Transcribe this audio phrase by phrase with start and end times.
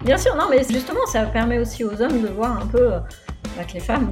[0.00, 2.90] Bien sûr, non, mais justement, ça permet aussi aux hommes de voir un peu
[3.66, 4.10] que les femmes,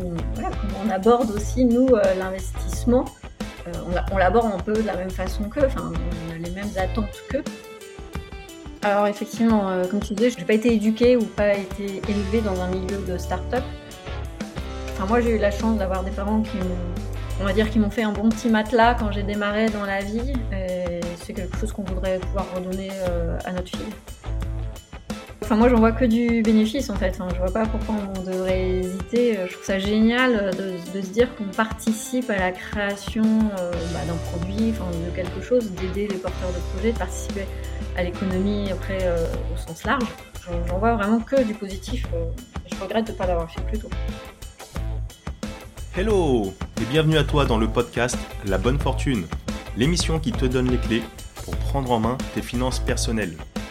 [0.84, 3.06] on aborde aussi, nous, l'investissement.
[4.12, 5.90] on l'aborde un peu de la même façon qu'eux, enfin,
[6.28, 7.42] on a les mêmes attentes qu'eux.
[8.82, 12.40] Alors effectivement, euh, comme tu disais, je n'ai pas été éduquée ou pas été élevée
[12.40, 13.62] dans un milieu de start-up.
[14.92, 17.90] Enfin, moi, j'ai eu la chance d'avoir des parents qui m'ont, on va dire, m'ont
[17.90, 20.32] fait un bon petit matelas quand j'ai démarré dans la vie.
[20.52, 23.92] Et c'est quelque chose qu'on voudrait pouvoir redonner euh, à notre fille.
[25.50, 27.18] Enfin, moi, j'en vois que du bénéfice en fait.
[27.18, 27.26] Hein.
[27.34, 29.36] Je vois pas pourquoi on devrait hésiter.
[29.48, 33.24] Je trouve ça génial de, se dire qu'on participe à la création
[33.58, 37.46] euh, bah, d'un produit, de quelque chose, d'aider les porteurs de projets, de participer
[37.96, 40.04] à l'économie après euh, au sens large.
[40.68, 42.06] J'en vois vraiment que du positif.
[42.14, 42.26] Euh,
[42.72, 43.90] je regrette de ne pas l'avoir fait plus tôt.
[45.96, 49.26] Hello et bienvenue à toi dans le podcast La Bonne Fortune,
[49.76, 51.02] l'émission qui te donne les clés
[51.44, 53.34] pour prendre en main tes finances personnelles.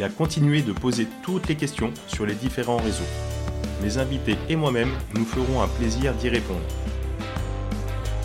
[0.00, 3.04] et à continuer de poser toutes les questions sur les différents réseaux.
[3.82, 6.64] Mes invités et moi-même nous ferons un plaisir d'y répondre.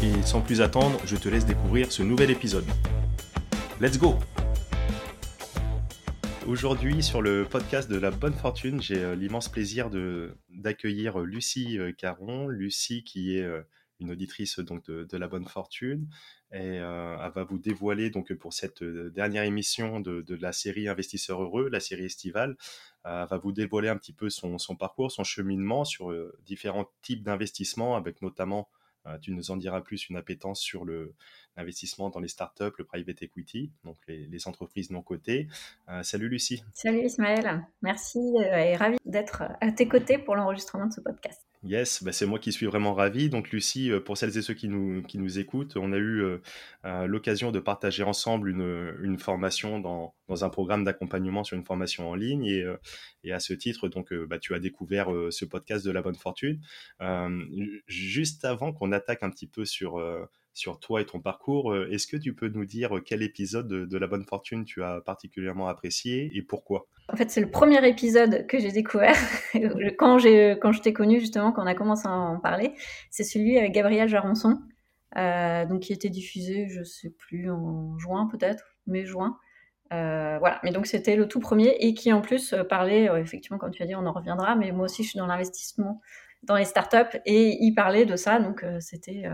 [0.02, 2.66] Et sans plus attendre, je te laisse découvrir ce nouvel épisode.
[3.82, 4.16] Let's go
[6.48, 9.90] Aujourd'hui, sur le podcast de la bonne fortune, j'ai euh, l'immense plaisir
[10.50, 12.48] d'accueillir euh, Lucie euh, Caron.
[12.48, 13.46] Lucie qui est
[14.00, 16.08] une auditrice donc de, la bonne fortune
[16.56, 21.70] et elle va vous dévoiler donc pour cette dernière émission de, la série Investisseurs heureux,
[21.70, 22.56] la série estivale,
[23.04, 27.96] elle va vous dévoiler un petit peu son, parcours, son cheminement sur différents types d'investissements
[27.96, 28.70] avec notamment
[29.22, 31.14] tu nous en diras plus une appétence sur le,
[31.58, 35.48] investissement dans les startups, le private equity, donc les, entreprises non cotées.
[35.90, 36.64] Euh, salut Lucie.
[36.74, 41.42] Salut Ismaël, merci euh, et ravi d'être à tes côtés pour l'enregistrement de ce podcast.
[41.66, 43.30] Yes, bah c'est moi qui suis vraiment ravi.
[43.30, 46.24] Donc Lucie, euh, pour celles et ceux qui nous, qui nous écoutent, on a eu
[47.08, 52.08] l'occasion de partager ensemble une, une formation dans, dans, un programme d'accompagnement sur une formation
[52.10, 52.46] en ligne.
[52.46, 52.64] Et,
[53.24, 56.62] et à ce titre, donc, bah, tu as découvert ce podcast de la bonne fortune.
[57.88, 60.00] juste avant qu'on attaque un petit peu sur
[60.56, 61.72] sur toi et ton parcours.
[61.72, 64.84] Euh, est-ce que tu peux nous dire euh, quel épisode de, La Bonne Fortune tu
[64.84, 66.88] as particulièrement apprécié et pourquoi?
[67.10, 69.16] En fait, c'est le premier épisode que j'ai découvert
[70.00, 72.74] quand, quand je t'ai connu, justement, quand on a commencé à en parler.
[73.12, 74.60] C'est celui avec Gabriel Jaronçon,
[75.18, 79.38] euh, donc qui était diffusé, je sais plus, en juin peut-être, mai-juin.
[79.92, 83.84] voilà, mais donc c'était le tout premier et qui en plus parlait, effectivement, comme tu
[83.84, 86.02] as dit, on en reviendra, mais moi aussi je suis dans l'investissement
[86.44, 89.26] dans les startups et il parlait de ça, donc c'était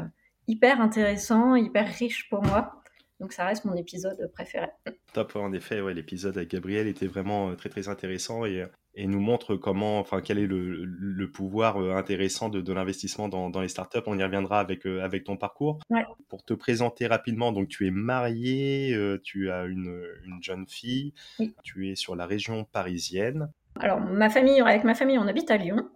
[0.47, 2.81] hyper intéressant, hyper riche pour moi.
[3.22, 4.68] Donc ça reste mon épisode préféré.
[5.13, 8.68] Top, en effet, ouais, l'épisode avec Gabriel était vraiment euh, très très intéressant et, euh,
[8.96, 13.29] et nous montre comment, enfin quel est le, le pouvoir euh, intéressant de, de l'investissement
[13.29, 14.00] dans, dans, les startups.
[14.07, 15.78] On y reviendra avec, avec ton parcours.
[15.91, 16.03] Ouais.
[16.29, 21.13] Pour te présenter rapidement, donc tu es mariée, tu as une, une jeune fille,
[21.62, 23.52] tu es sur la région parisienne.
[23.79, 25.88] Alors ma famille, avec ma famille, on habite à Lyon.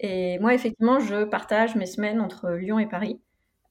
[0.00, 3.20] Et moi, effectivement, je partage mes semaines entre Lyon et Paris.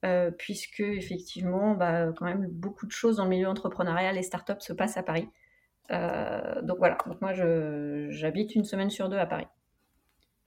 [0.05, 4.61] Euh, puisque effectivement, bah, quand même beaucoup de choses dans le milieu entrepreneurial et start-up
[4.61, 5.27] se passent à Paris.
[5.91, 9.47] Euh, donc voilà, donc moi j'habite une semaine sur deux à Paris.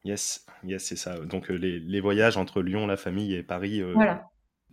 [0.05, 1.19] Yes, yes, c'est ça.
[1.19, 4.25] Donc euh, les, les, voyages entre Lyon, la famille et Paris, voilà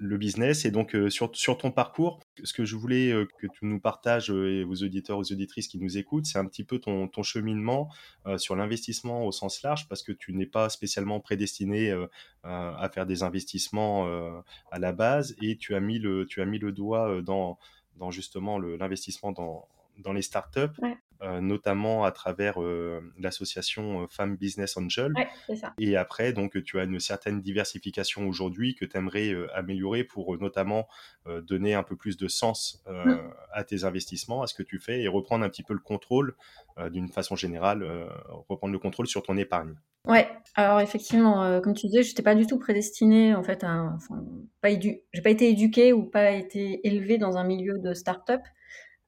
[0.02, 0.64] le business.
[0.64, 4.32] Et donc, sur, sur, ton parcours, ce que je voulais euh, que tu nous partages,
[4.32, 7.90] euh, et aux auditeurs, aux auditrices qui nous écoutent, c'est un petit peu ton, cheminement
[8.38, 11.92] sur l'investissement au sens large, parce que tu n'es pas spécialement prédestiné
[12.44, 14.08] à faire des investissements
[14.72, 16.26] à la base, et tu as mis le,
[16.72, 17.58] doigt dans,
[18.10, 20.60] justement l'investissement dans, les startups.
[20.84, 25.14] Euh, notamment à travers euh, l'association euh, Femmes Business Angel.
[25.78, 30.88] Et après, donc, tu as une certaine diversification aujourd'hui que tu aimerais améliorer pour notamment
[31.26, 33.16] donner un peu plus de sens mm.
[33.52, 36.36] à tes investissements, à ce que tu fais et reprendre un petit peu le contrôle
[36.92, 37.84] d'une façon générale,
[38.48, 39.76] reprendre le contrôle sur ton épargne.
[40.06, 43.94] Ouais, alors effectivement, comme tu disais, je n'étais pas du tout prédestinée, en fait, à,
[43.96, 44.24] enfin,
[44.62, 45.00] pas édu...
[45.14, 48.42] j'ai pas été éduquée ou pas été élevée dans un milieu de start-up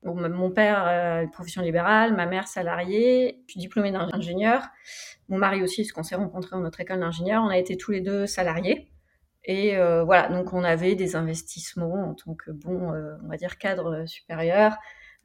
[0.04, 4.64] mon père, euh, profession libérale, ma mère salariée, je suis diplômée d'ingénieur.
[5.30, 7.92] Mon mari aussi, parce qu'on s'est rencontrés dans notre école d'ingénieur, on a été tous
[7.92, 8.90] les deux salariés.
[9.46, 13.38] Et euh, voilà, donc on avait des investissements en tant que bon, euh, on va
[13.38, 14.76] dire cadre supérieur.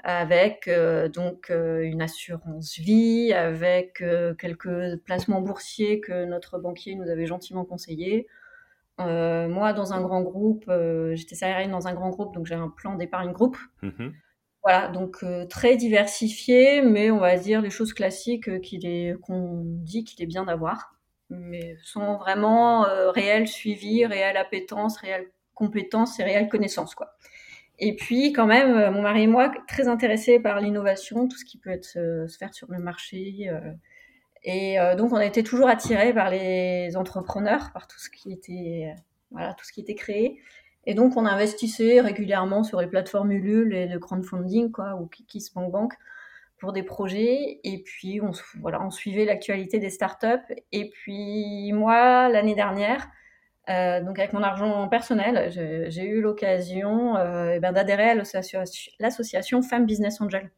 [0.04, 0.70] avec
[1.14, 4.04] donc une assurance vie, avec
[4.38, 8.28] quelques placements boursiers que notre banquier nous avait gentiment conseillés.
[8.98, 10.70] moi, dans un grand groupe,
[11.14, 13.58] j'étais salariée dans un grand groupe, donc j'ai un plan d'épargne groupe.
[13.82, 14.10] Mmh
[14.66, 20.02] voilà, donc très diversifié, mais on va dire les choses classiques qu'il est qu'on dit
[20.02, 20.96] qu'il est bien d'avoir
[21.30, 27.16] mais sans vraiment euh, réel suivi, réelle appétence, réelle compétence et réelle connaissance, quoi.
[27.78, 31.44] Et puis, quand même, euh, mon mari et moi, très intéressés par l'innovation, tout ce
[31.44, 33.48] qui peut être, se faire sur le marché.
[33.50, 33.72] Euh,
[34.44, 38.94] et donc, on a été toujours attirés par les entrepreneurs, par tout ce qui était,
[39.32, 40.40] voilà, tout ce qui était créé.
[40.86, 45.72] Et donc, on investissait régulièrement sur les plateformes Ulule et le crowdfunding, quoi, ou KissBankBank.
[45.72, 45.92] Bank
[46.58, 47.60] pour des projets.
[47.64, 48.30] Et puis, on,
[48.60, 50.54] voilà, on suivait l'actualité des startups.
[50.72, 53.08] Et puis, moi, l'année dernière,
[53.68, 55.50] euh, donc avec mon argent personnel,
[55.90, 60.50] j'ai eu l'occasion euh, eh ben, d'adhérer à l'association Femmes Business Angel.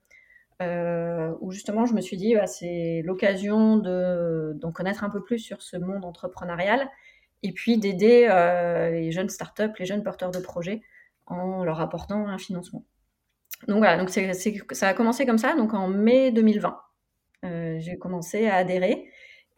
[0.61, 5.39] Euh, où justement je me suis dit bah, c'est l'occasion d'en connaître un peu plus
[5.39, 6.91] sur ce monde entrepreneurial
[7.43, 8.29] et puis d'aider
[8.93, 10.81] les jeunes startups, les jeunes porteurs de projets
[11.27, 12.85] en leur apportant un financement.
[13.67, 16.77] Donc voilà, donc ça a commencé comme ça, donc en mai 2020.
[17.45, 19.11] Euh, j'ai commencé à adhérer.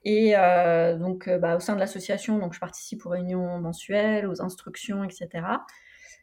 [0.05, 4.27] Et euh, donc, euh, bah, au sein de l'association, donc je participe aux réunions mensuelles,
[4.27, 5.29] aux instructions, etc.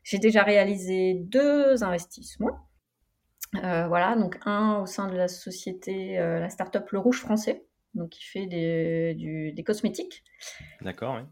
[0.04, 2.68] J'ai déjà réalisé deux investissements.
[3.54, 8.24] voilà, donc un au sein de la société, la start-up Le Rouge Français, donc qui
[8.24, 10.24] fait des cosmétiques.
[10.81, 11.27] D'accord, oui.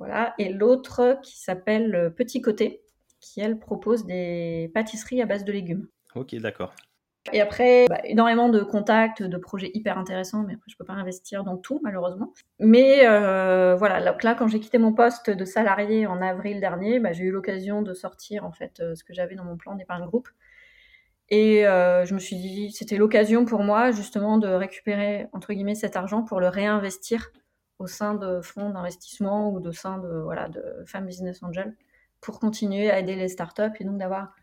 [0.00, 2.80] Voilà, et l'autre qui s'appelle Petit Côté,
[3.20, 5.86] qui, elle, propose des pâtisseries à base de légumes.
[6.14, 6.74] Ok, d'accord.
[7.34, 10.94] Et après, bah, énormément de contacts, de projets hyper intéressants, mais après, je peux pas
[10.94, 12.32] investir dans tout, malheureusement.
[12.58, 17.12] Mais euh, voilà, là, quand j'ai quitté mon poste de salarié en avril dernier, bah,
[17.12, 20.06] j'ai eu l'occasion de sortir, en fait, euh, ce que j'avais dans mon plan d'épargne
[20.06, 20.28] groupe.
[21.28, 25.74] Et euh, je me suis dit, c'était l'occasion pour moi, justement, de récupérer, entre guillemets,
[25.74, 27.32] cet argent pour le réinvestir
[27.80, 31.74] au sein de fonds d'investissement ou de sein de, voilà, de Femmes Business Angel
[32.20, 34.34] pour continuer à aider les startups et donc d'avoir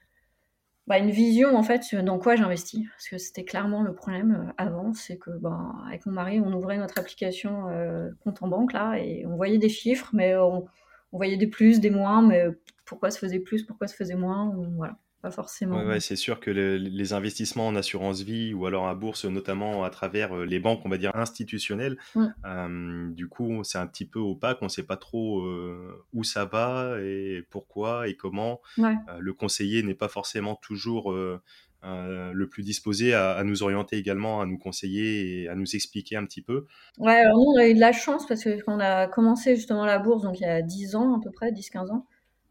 [0.88, 2.88] bah, une vision en fait dans quoi j'investis.
[2.90, 6.52] Parce que c'était clairement le problème euh, avant, c'est que bah, avec mon mari, on
[6.52, 10.66] ouvrait notre application euh, compte en banque là et on voyait des chiffres, mais on,
[11.12, 12.46] on, voyait des plus, des moins, mais
[12.86, 14.98] pourquoi se faisait plus, pourquoi se faisait moins, voilà
[15.32, 15.84] forcément.
[15.84, 19.90] Ouais, c'est sûr que les investissements en assurance vie ou alors à bourse, notamment à
[19.90, 21.98] travers euh, les banques, on va dire institutionnelles,
[22.46, 24.60] euh, du coup, c'est un petit peu opaque.
[24.62, 28.62] On ne sait pas trop euh, où ça va et pourquoi et comment.
[28.78, 34.58] le conseiller n'est pas forcément toujours le plus disposé à, nous orienter également, à nous
[34.58, 36.66] conseiller et à nous expliquer un petit peu.
[37.00, 39.56] Ouais, alors nous, on a eu de la chance parce que quand on a commencé
[39.56, 42.06] justement la bourse, donc il y a 10 ans à peu près, 10-15 ans,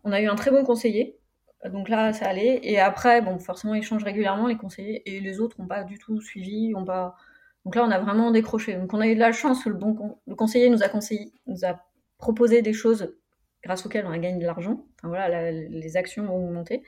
[0.04, 1.16] on a eu un très bon conseiller
[1.64, 2.60] donc là, ça allait.
[2.62, 5.98] Et après, bon, forcément, ils changent régulièrement les conseillers et les autres n'ont pas du
[5.98, 6.74] tout suivi.
[6.76, 7.16] Ont pas...
[7.64, 8.74] Donc là, on a vraiment décroché.
[8.74, 11.64] Donc on a eu de la chance le, bon le conseiller nous a conseillé, nous
[11.64, 11.80] a
[12.18, 13.14] proposé des choses
[13.62, 14.86] grâce auxquelles on a gagné de l'argent.
[14.98, 16.82] Enfin voilà, les actions ont augmenté.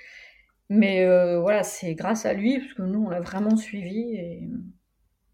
[0.68, 4.14] Mais euh, voilà, c'est grâce à lui, parce que nous, on l'a vraiment suivi.
[4.16, 4.48] Et,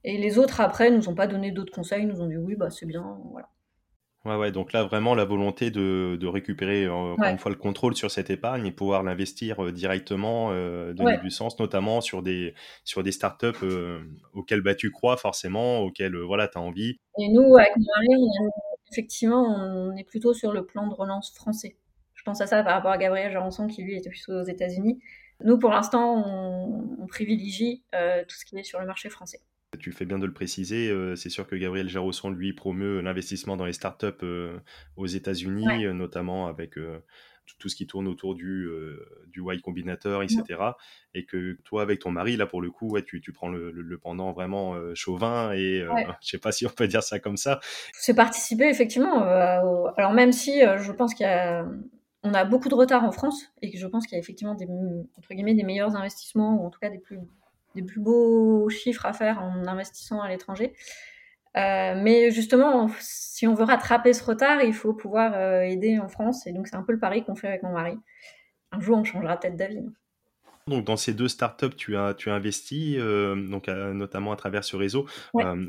[0.04, 2.70] et les autres, après, nous ont pas donné d'autres conseils, nous ont dit oui, bah
[2.70, 3.48] c'est bien, voilà.
[4.24, 7.94] Ouais, ouais, donc là, vraiment, la volonté de, de récupérer, encore une fois, le contrôle
[7.94, 12.54] sur cette épargne et pouvoir l'investir euh, directement, euh, donner du sens, notamment sur des,
[12.84, 14.00] sur des startups euh,
[14.32, 16.96] auxquelles bah, tu crois forcément, auxquelles voilà, tu as envie.
[17.18, 18.22] Et nous, avec mari,
[18.90, 21.76] effectivement, on est plutôt sur le plan de relance français.
[22.14, 25.00] Je pense à ça par rapport à Gabriel Jarançon, qui lui était plutôt aux États-Unis.
[25.44, 29.40] Nous, pour l'instant, on, on privilégie tout ce qui est sur le marché français.
[29.78, 30.88] Tu fais bien de le préciser.
[30.90, 34.58] Euh, c'est sûr que Gabriel Jarosson, lui, promeut l'investissement dans les startups euh,
[34.96, 36.78] aux États-Unis, euh, notamment avec
[37.58, 38.68] tout ce qui tourne autour du,
[39.28, 40.44] du Y Combinator, etc.
[41.14, 43.98] Et que toi, avec ton mari, là, pour le coup, ouais, tu, tu prends le,
[44.02, 45.84] pendant vraiment chauvin et
[46.22, 47.60] je sais pas si on peut dire ça comme ça.
[47.92, 49.22] C'est participer, effectivement.
[49.22, 51.66] alors, même si je pense qu'il y a
[52.24, 54.54] on a beaucoup de retard en France et que je pense qu'il y a effectivement
[54.54, 54.66] des,
[55.18, 57.18] entre guillemets, des meilleurs investissements ou en tout cas des plus
[57.74, 60.74] des plus beaux chiffres à faire en investissant à l'étranger.
[61.56, 66.08] Euh, mais justement, si on veut rattraper ce retard, il faut pouvoir euh, aider en
[66.08, 66.46] France.
[66.46, 67.96] Et donc, c'est un peu le pari qu'on fait avec mon mari.
[68.72, 69.88] Un jour, on changera peut-être d'avis.
[70.68, 74.64] Donc dans ces deux startups, tu as, tu as investi, euh, donc notamment à travers
[74.64, 75.06] ce réseau.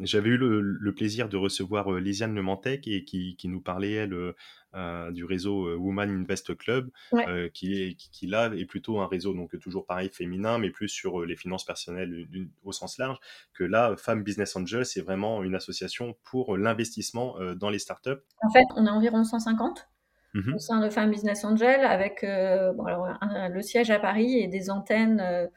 [0.03, 4.33] J'avais eu le, plaisir de recevoir Lisiane Lemantec et qui, qui nous parlait, elle,
[4.75, 9.07] euh, du réseau euh, Woman Invest Club, euh, qui, est, qui, là est plutôt un
[9.07, 12.27] réseau, donc toujours pareil féminin, mais plus sur les finances personnelles
[12.63, 13.17] au sens large,
[13.53, 18.21] que là, Femmes Business Angel, c'est vraiment une association pour l'investissement dans les startups.
[18.43, 19.87] En fait, on a environ 150
[20.35, 25.49] mmh au sein de Femmes Business Angel, avec le siège à Paris et des antennes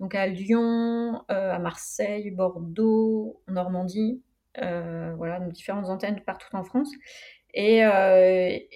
[0.00, 4.20] donc à Lyon, à Marseille, Bordeaux, Normandie,
[4.56, 6.90] voilà, donc différentes antennes partout en France.
[7.54, 7.82] Et,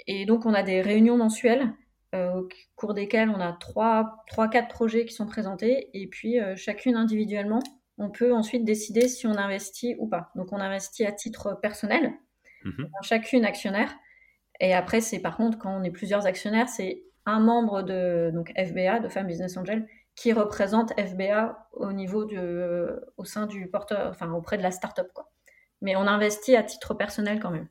[0.06, 1.68] et, donc on a des réunions mensuelles
[2.14, 6.96] au cours desquelles on a trois, trois, quatre projets qui sont présentés, et puis chacune
[6.96, 7.60] individuellement,
[7.98, 10.30] on peut ensuite décider si on investit ou pas.
[10.36, 12.12] Donc on investit à titre personnel,
[12.64, 13.92] mmh chacune actionnaire.
[14.60, 18.52] Et après, c'est par contre, quand on est plusieurs actionnaires, c'est un membre de donc
[18.56, 22.38] FBA, de Femmes Business Angel, qui représente FBA au niveau du,
[23.16, 25.30] au sein du porteur, enfin auprès de la startup quoi.
[25.80, 27.68] Mais on investit à titre personnel quand même.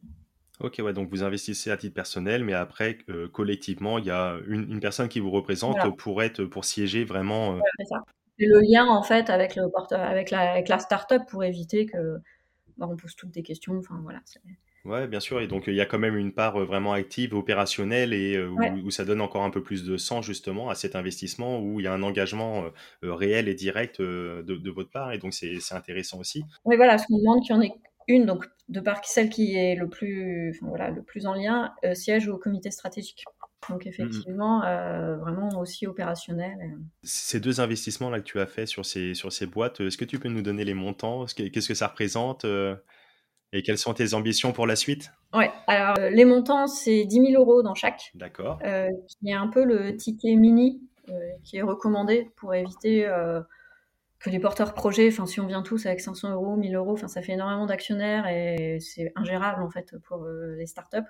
[0.60, 4.38] Ok, ouais, donc vous investissez à titre personnel, mais après, euh, collectivement, il y a
[4.46, 7.56] une, personne qui vous représente pour être, pour siéger vraiment.
[7.56, 8.04] Euh, c'est ça.
[8.38, 11.86] C'est le lien en fait avec le porteur, avec la, avec la startup pour éviter
[11.86, 12.18] que
[12.78, 13.78] bah, on pose toutes des questions.
[13.78, 14.20] Enfin voilà.
[14.86, 15.42] Ouais, bien sûr.
[15.42, 18.50] Et donc, il y a quand même une part euh, vraiment active, opérationnelle, et euh,
[18.50, 21.84] où, ça donne encore un peu plus de sens, justement, à cet investissement, où il
[21.84, 22.66] y a un engagement
[23.04, 25.12] euh, réel et direct de, votre part.
[25.12, 26.44] Et donc, c'est intéressant aussi.
[26.66, 27.74] Oui, voilà, ce qu'on demande qu'il y en ait
[28.08, 32.28] une, donc, de part celle qui est le plus, voilà, le plus en lien, siège
[32.28, 33.26] au comité stratégique.
[33.70, 34.60] Donc, mmh effectivement,
[35.20, 36.58] vraiment aussi opérationnel.
[37.04, 40.18] Ces deux investissements-là que tu as fait sur ces, sur ces boîtes, est-ce que tu
[40.18, 41.26] peux nous donner les montants?
[41.26, 42.46] Qu'est-ce que ça représente
[43.54, 45.12] et quelles sont tes ambitions pour la suite?
[45.34, 48.12] Ouais, alors euh, les montants, c'est 10 000 euros dans chaque.
[48.16, 48.60] D'accord.
[48.64, 51.14] Euh, qui est un peu le ticket mini euh,
[51.44, 53.08] qui est recommandé pour éviter
[54.20, 57.08] que les porteurs projets, enfin si on vient tous avec 500 euros, 1000 euros, enfin
[57.08, 61.08] ça fait énormément d'actionnaires et c'est ingérable en fait pour les startups.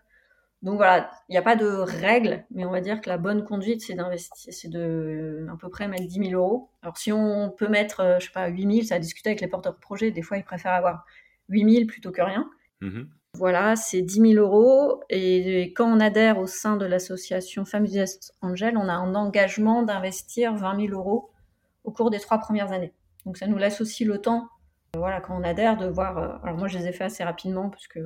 [0.62, 3.46] Donc voilà, il n'y a pas de règle, mais on va dire que la bonne
[3.46, 6.69] conduite, c'est d'investir, c'est de à peu près mettre 10 000 euros.
[6.84, 9.48] Alors si on peut mettre, je sais pas, 8 000, ça a discuté avec les
[9.48, 11.05] porteurs projets, des fois ils préfèrent avoir
[11.50, 12.50] 8000 plutôt que rien.
[12.82, 13.03] Mmh
[13.38, 15.01] voilà, c'est 10 000 euros.
[15.10, 18.03] Et quand on adhère au sein de l'association Family
[18.41, 21.29] Angel, on a un engagement d'investir 20 000 euros
[21.84, 22.94] au cours des trois premières années.
[23.25, 24.50] Donc ça nous laisse aussi le temps,
[24.96, 26.18] euh, voilà, quand on adhère, de voir.
[26.18, 28.00] Euh, alors moi, je les ai fait assez rapidement parce que,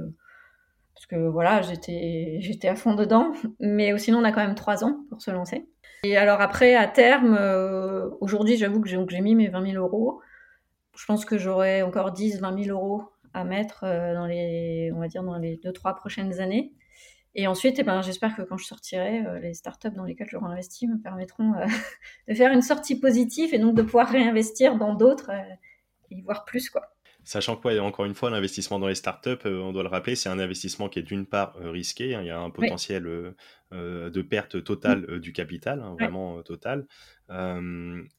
[0.93, 3.31] parce que voilà, j'étais, j'étais à fond dedans.
[3.59, 5.67] Mais sinon, on a quand même trois ans pour se lancer.
[6.03, 9.83] Et alors après, à terme, euh, aujourd'hui, j'avoue que j'ai, j'ai mis mes 20 000
[9.83, 10.21] euros.
[10.97, 14.99] Je pense que j'aurai encore 10, 20 000 euros à mettre euh, dans les, on
[14.99, 16.71] va dire, dans les deux, trois prochaines années.
[17.35, 20.51] Et ensuite, eh ben, j'espère que quand je sortirai, euh, les startups dans lesquelles j'aurai
[20.51, 21.65] investi me permettront euh,
[22.27, 25.31] de faire une sortie positive et donc de pouvoir réinvestir dans d'autres
[26.11, 26.69] et y voir plus.
[26.69, 26.83] quoi.
[27.23, 30.39] Sachant que, encore une fois, l'investissement dans les startups, on doit le rappeler, c'est un
[30.39, 33.03] investissement qui est d'une part risqué, hein, il y a un potentiel
[33.71, 36.85] de perte totale du capital, hein, vraiment total,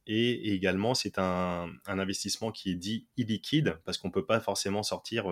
[0.07, 4.83] et également, c'est un, investissement qui est dit illiquide parce qu'on ne peut pas forcément
[4.83, 5.27] sortir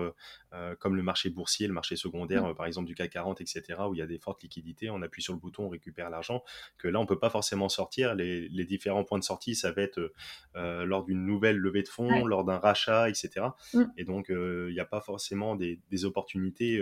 [0.79, 2.55] comme le marché boursier, le marché secondaire, mmh.
[2.55, 4.89] par exemple du CAC 40, etc., où il y a des fortes liquidités.
[4.89, 6.43] On appuie sur le bouton, on récupère l'argent.
[6.77, 8.15] Que là, on ne peut pas forcément sortir.
[8.15, 10.13] Les, différents points de sortie, ça va être
[10.55, 13.47] lors d'une nouvelle levée de fonds, lors d'un rachat, etc.
[13.73, 13.83] Mmh.
[13.97, 16.81] Et donc, il n'y a pas forcément des, opportunités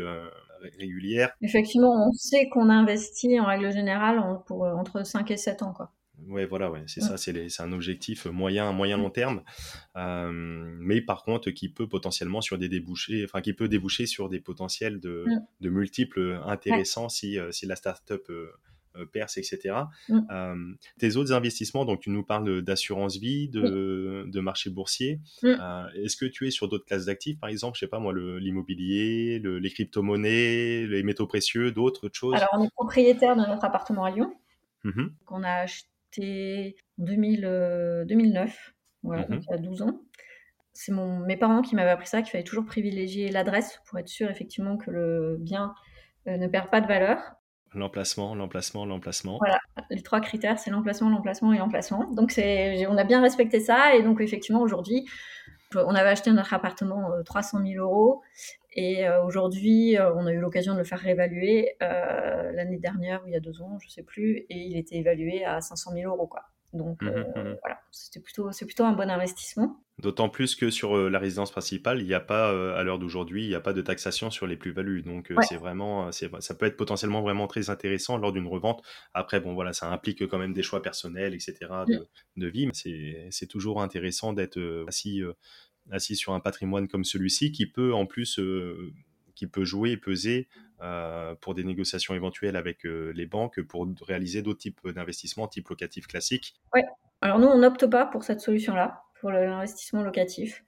[0.77, 1.31] régulières.
[1.41, 5.73] Effectivement, on sait qu'on investit en règle générale pour entre 5 et 7 ans.
[5.73, 5.91] Quoi.
[6.27, 9.43] Ouais, voilà, ouais, c'est ça, c'est un objectif moyen, moyen long terme,
[9.95, 14.29] euh, mais par contre qui peut potentiellement sur des débouchés, enfin qui peut déboucher sur
[14.29, 15.25] des potentiels de,
[15.59, 18.51] de multiples intéressants si, euh, si la startup euh,
[19.13, 19.75] perce, etc.
[20.99, 25.21] tes autres investissements, donc tu nous parles d'assurance vie, de, de, marché boursier.
[25.43, 29.39] Est-ce que tu es sur d'autres classes d'actifs, par exemple, je sais pas moi, l'immobilier,
[29.39, 32.35] le, les crypto-monnaies, les métaux précieux, d'autres choses?
[32.35, 34.33] Alors on est propriétaire de notre appartement à Lyon.
[34.83, 38.05] Mmh qu'on a acheté c'était en 2009, euh,
[39.03, 40.01] voilà, donc mmh il y a 12 ans.
[40.73, 44.29] C'est mes parents qui m'avaient appris ça, qu'il fallait toujours privilégier l'adresse pour être sûr
[44.29, 45.73] effectivement que le bien
[46.27, 47.19] euh, ne perd pas de valeur.
[47.73, 49.37] L'emplacement, l'emplacement, l'emplacement.
[49.39, 52.09] Voilà, les trois critères, c'est l'emplacement, l'emplacement et l'emplacement.
[52.11, 55.05] Donc on a bien respecté ça et donc effectivement aujourd'hui,
[55.75, 58.21] on avait acheté notre appartement 300 euh, 000 euros
[58.73, 63.27] et euh, aujourd'hui, euh, on a eu l'occasion de le faire réévaluer l'année dernière ou
[63.27, 66.13] il y a deux ans, je sais plus, et il était évalué à 500 000
[66.13, 66.43] euros quoi.
[66.73, 69.83] Donc mmh mmh voilà, c'était plutôt, c'est plutôt un bon investissement.
[69.99, 73.49] D'autant plus que sur la résidence principale, il n'y a pas, à l'heure d'aujourd'hui, il
[73.49, 75.03] n'y a pas de taxation sur les plus-values.
[75.03, 78.81] Donc c'est vraiment, ça peut être potentiellement vraiment très intéressant lors d'une revente.
[79.13, 81.55] Après, bon voilà, ça implique quand même des choix personnels, etc.
[81.87, 82.07] de, mmh.
[82.37, 82.65] de vie.
[82.65, 85.21] Mais c'est toujours intéressant d'être assis
[85.89, 88.93] assis sur un patrimoine comme celui-ci qui peut en plus euh,
[89.35, 90.47] qui peut jouer et peser
[90.81, 95.69] euh, pour des négociations éventuelles avec euh, les banques pour réaliser d'autres types d'investissements type
[95.69, 96.55] locatif classique.
[96.73, 96.81] Oui,
[97.21, 100.63] alors nous on n'opte pas pour cette solution-là, pour l'investissement locatif.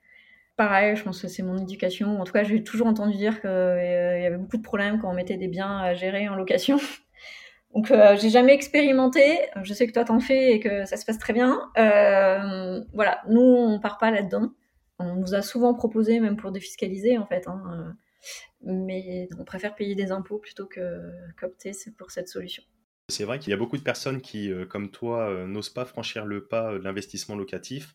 [0.56, 2.22] Pareil, je pense que c'est mon éducation.
[2.22, 5.16] En tout cas, j'ai toujours entendu dire qu'il y avait beaucoup de problèmes quand on
[5.16, 6.78] mettait des biens à gérer en location.
[7.74, 9.40] Donc, euh, j'ai jamais expérimenté.
[9.64, 11.60] Je sais que toi, t'en fais et que ça se passe très bien.
[11.80, 14.52] Euh, voilà, nous, on part pas là-dedans.
[15.00, 17.48] On nous a souvent proposé, même pour défiscaliser, en fait.
[17.48, 17.96] Hein,
[18.62, 22.64] mais on préfère payer des impôts plutôt que qu'opter pour cette solution.
[23.10, 25.84] C'est vrai qu'il y a beaucoup de personnes qui, euh, comme toi, euh, n'osent pas
[25.84, 27.94] franchir le pas euh, de l'investissement locatif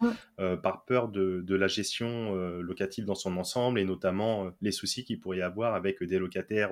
[0.63, 5.39] par peur de, la gestion locative dans son ensemble et notamment les soucis qu'il pourrait
[5.39, 6.71] y avoir avec des locataires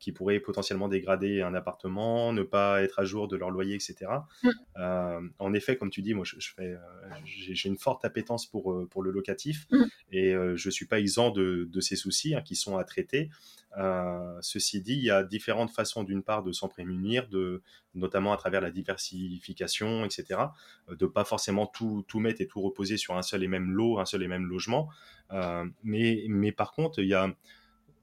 [0.00, 4.10] qui pourraient potentiellement dégrader un appartement, ne pas être à jour de leur loyer, etc.
[4.76, 6.36] en effet, comme tu dis, moi, je,
[7.24, 9.68] j'ai une forte appétence pour, pour le locatif
[10.10, 13.30] et je ne suis pas exempt de, ces soucis hein, qui sont à traiter.
[13.76, 17.62] Euh, ceci dit, il y a différentes façons, d'une part, de s'en prémunir, de,
[17.94, 20.40] notamment à travers la diversification, etc.
[20.88, 23.98] Euh, de pas forcément tout, mettre et tout reposer sur un seul et même lot,
[23.98, 24.88] un seul et même logement.
[25.32, 27.34] Euh, mais, mais par contre, il y a,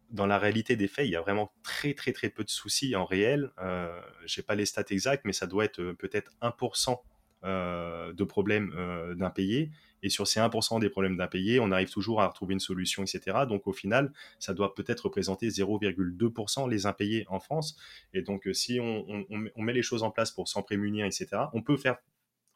[0.09, 2.95] dans la réalité des faits, il y a vraiment très très très peu de soucis
[2.95, 3.51] en réel.
[3.59, 7.01] Euh, Je n'ai pas les stats exacts, mais ça doit être peut-être 1%
[7.43, 9.71] de problèmes d'impayés
[10.03, 13.39] et sur ces 1% des problèmes d'impayés, on arrive toujours à retrouver une solution, etc.
[13.47, 17.77] Donc au final, ça doit peut-être représenter 0,2% les impayés en France.
[18.13, 19.25] Et donc euh, si on,
[19.57, 21.97] met les choses en place pour s'en prémunir, etc., on peut faire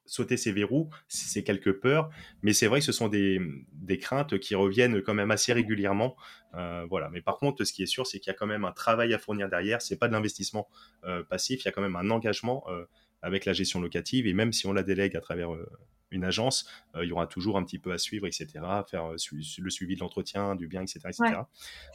[0.07, 2.11] sauter ces verrous, ces quelques peurs,
[2.43, 3.39] mais c'est vrai que ce sont des,
[3.99, 6.15] craintes qui reviennent quand même assez régulièrement.
[6.53, 7.09] Euh, voilà.
[7.09, 9.15] Mais par contre, ce qui est sûr, c'est qu'il y a quand même un travail
[9.15, 9.81] à fournir derrière.
[9.81, 10.67] C'est pas de l'investissement
[11.05, 12.65] euh, passif, il y a quand même un engagement
[13.21, 14.27] avec la gestion locative.
[14.27, 15.49] Et même si on la délègue à travers
[16.11, 18.47] une agence, euh, il y aura toujours un petit peu à suivre, etc.,
[18.89, 19.15] faire euh,
[19.59, 21.41] le suivi de l'entretien, du bien, etc., etc.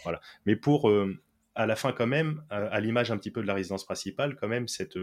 [0.04, 0.20] Voilà.
[0.46, 1.20] Mais pour, euh,
[1.54, 4.48] à la fin quand même, à l'image un petit peu de la résidence principale, quand
[4.48, 4.96] même, cette,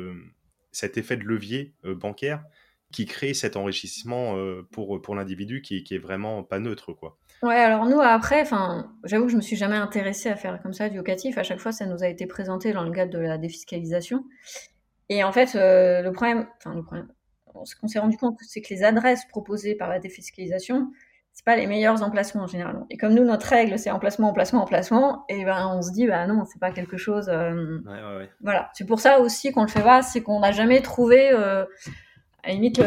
[0.71, 2.43] cet effet de levier bancaire
[2.91, 4.37] qui crée cet enrichissement
[4.71, 7.17] pour, pour l'individu qui, qui, est vraiment pas neutre, quoi.
[7.43, 8.45] Ouais, alors nous, après,
[9.03, 11.37] j'avoue que je me suis jamais intéressée à faire comme ça du locatif.
[11.37, 14.23] À chaque fois, ça nous a été présenté dans le cadre de la défiscalisation.
[15.09, 17.07] Et en fait, le problème, enfin, le problème,
[17.63, 20.91] ce qu'on s'est rendu compte, c'est que les adresses proposées par la défiscalisation,
[21.33, 22.87] c'est pas les meilleurs emplacements généralement.
[22.89, 26.25] Et comme nous, notre règle, c'est emplacement, emplacement, emplacement, et ben on se dit, bah
[26.25, 27.29] non, c'est pas quelque chose.
[27.29, 28.29] Euh, ouais, ouais, ouais.
[28.41, 28.71] Voilà.
[28.73, 31.31] C'est pour ça aussi qu'on le fait pas, c'est qu'on n'a jamais trouvé
[32.47, 32.79] à limite,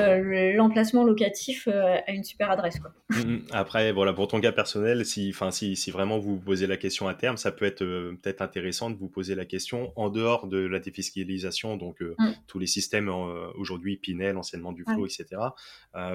[0.54, 2.80] l'emplacement locatif euh, a une super adresse.
[2.80, 2.92] Quoi.
[3.10, 3.42] Mm, mm.
[3.52, 7.14] Après, voilà, pour ton cas personnel, si, si, si vraiment vous posez la question à
[7.14, 10.58] terme, ça peut être euh, peut-être intéressant de vous poser la question en dehors de
[10.58, 12.32] la défiscalisation, donc euh, mm.
[12.46, 13.10] tous les systèmes
[13.54, 15.26] aujourd'hui, Pinel, anciennement du Flow, etc.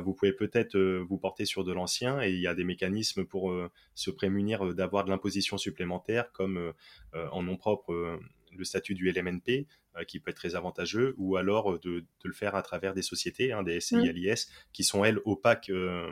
[0.04, 3.54] vous pouvez peut-être vous porter sur de l'ancien et il y a des mécanismes pour
[3.94, 6.74] se prémunir d'avoir de l'imposition supplémentaire, comme
[7.14, 8.20] en nom propre
[8.58, 12.34] le statut du LMNP, euh, qui peut être très avantageux, ou alors euh, de, le
[12.34, 16.12] faire à travers des sociétés, hein, des SCI, LIS, qui sont elles opaques, euh,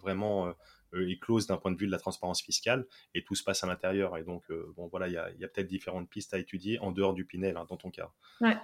[0.00, 0.52] vraiment
[0.96, 3.66] et closes d'un point de vue de la transparence fiscale, et tout se passe à
[3.66, 4.16] l'intérieur.
[4.16, 4.44] Et donc,
[4.76, 7.66] bon, voilà, il y a, peut-être différentes pistes à étudier en dehors du Pinel, hein,
[7.68, 8.10] dans ton cas.
[8.40, 8.56] Ouais.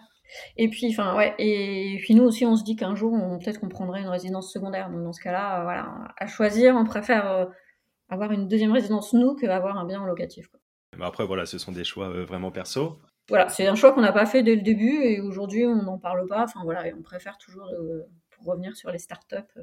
[0.57, 3.68] Et puis, enfin, ouais, et puis nous aussi, on se dit qu'un jour, peut-être qu'on
[3.68, 4.90] prendrait une résidence secondaire.
[4.90, 7.49] Donc, dans ce cas-là, voilà, à choisir, on préfère
[8.09, 10.46] avoir une deuxième résidence, nous, qu'avoir un bien en locatif.
[10.49, 10.61] Quoi.
[11.00, 13.00] Après, voilà, ce sont des choix vraiment perso
[13.31, 15.98] voilà, c'est un choix qu'on n'a pas fait dès le début et aujourd'hui on n'en
[15.98, 16.42] parle pas.
[16.42, 19.62] Enfin voilà, on préfère toujours, euh, pour revenir sur les startups, euh,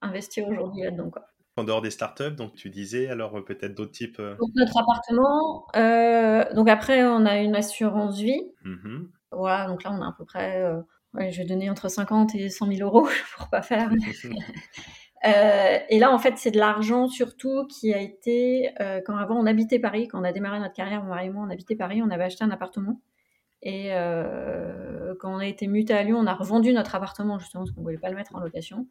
[0.00, 1.10] investir aujourd'hui là-dedans.
[1.10, 1.26] Quoi.
[1.56, 5.66] En dehors des startups, donc tu disais, alors euh, peut-être d'autres types donc, Notre appartement,
[6.54, 8.42] donc après on a une assurance vie.
[8.64, 10.60] Mmh voilà, donc là on a à peu près,
[11.14, 13.90] je vais donner entre 50 et 100 000 euros pour pas faire.
[15.26, 19.36] Euh, et là, en fait, c'est de l'argent surtout qui a été euh, quand avant
[19.36, 21.76] on habitait Paris, quand on a démarré notre carrière, mon mari et moi, on habitait
[21.76, 23.00] Paris, on avait acheté un appartement.
[23.62, 27.64] Et euh, quand on a été muté à Lyon, on a revendu notre appartement justement
[27.64, 28.86] parce qu'on ne voulait pas le mettre en location.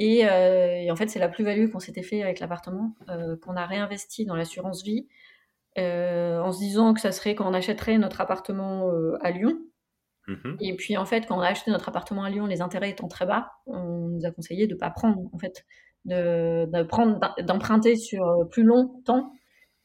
[0.00, 2.96] Et, et en fait, c'est la plus-value qu'on s'était fait avec l'appartement,
[3.40, 5.06] qu'on a réinvesti dans l'assurance vie,
[5.76, 9.60] en se disant que ça serait quand on achèterait notre appartement à Lyon,
[10.30, 12.90] Mmh et puis en fait, quand on a acheté notre appartement à Lyon, les intérêts
[12.90, 15.64] étant très bas, on nous a conseillé de ne pas prendre, en fait,
[16.04, 19.32] de, prendre, d'emprunter sur euh, plus longtemps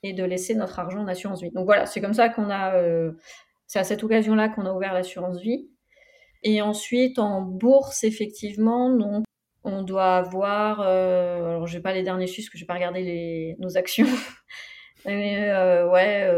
[0.03, 1.51] et de laisser notre argent en assurance vie.
[1.51, 3.13] Donc voilà, c'est comme ça qu'on a, euh,
[3.67, 5.67] c'est à cette occasion-là qu'on a ouvert l'assurance vie.
[6.43, 9.25] Et ensuite, en bourse, effectivement, donc,
[9.63, 13.01] on doit avoir, euh, alors j'ai pas les derniers chiffres, parce que j'ai pas regardé
[13.01, 14.05] les, nos actions,
[15.05, 15.51] mais
[15.85, 16.29] ouais,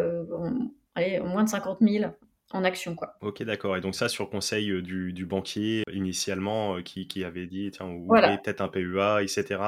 [0.95, 2.05] allez, moins de 50 000
[2.53, 2.95] en action.
[2.95, 3.15] Quoi.
[3.21, 3.75] Ok, d'accord.
[3.75, 8.05] Et donc ça, sur conseil euh, du, banquier initialement, euh, qui, avait dit, tiens, vous
[8.05, 8.37] voilà.
[8.37, 9.59] peut-être un PEA, etc.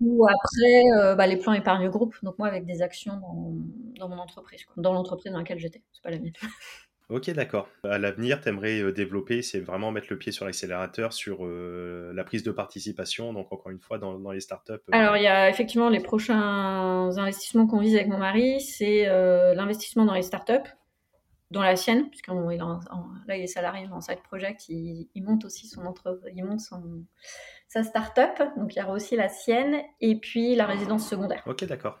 [0.00, 3.20] Ou après, euh, bah, les plans épargne groupe, donc moi avec des actions
[3.98, 6.32] dans, mon entreprise, dans l'entreprise dans laquelle j'étais, c'est pas la mienne.
[7.10, 7.68] Ok, d'accord.
[7.84, 12.42] À l'avenir, tu aimerais développer, c'est vraiment mettre le pied sur l'accélérateur sur la prise
[12.42, 14.80] de participation, donc encore une fois dans, dans les startups.
[14.90, 19.04] Alors, il y a effectivement les prochains investissements qu'on vise avec mon mari, c'est
[19.54, 20.72] l'investissement dans les startups
[21.54, 25.86] dans la sienne, puisque là il est salarié en side project, il, monte aussi son
[25.86, 27.04] entreprise, il monte son,
[27.68, 31.42] sa start-up, donc il y aura aussi la sienne, et puis la résidence secondaire.
[31.46, 31.98] Ok, d'accord.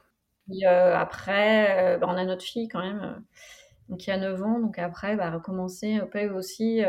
[0.50, 3.20] Euh, après, euh, bah, on a notre fille quand même, euh,
[3.88, 6.00] donc il y a 9 ans, donc après, bah, recommencer
[6.34, 6.82] aussi